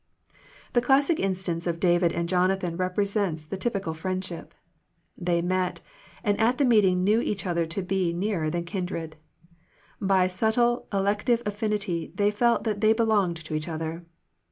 [0.73, 4.55] The classic instance of David and Jona than represents the typical friendship.
[5.15, 5.79] They met,
[6.23, 9.15] and at the meeting knew each other to be nearer than kindred.
[10.01, 14.03] By subtle elective affinity they felt that they belonged to each other.